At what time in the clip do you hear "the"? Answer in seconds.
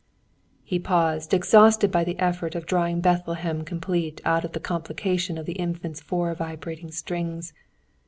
2.03-2.17, 4.53-4.59, 5.45-5.59